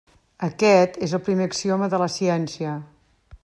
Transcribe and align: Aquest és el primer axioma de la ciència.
Aquest 0.45 0.97
és 1.07 1.13
el 1.17 1.21
primer 1.27 1.47
axioma 1.49 1.91
de 1.95 2.01
la 2.05 2.11
ciència. 2.17 2.75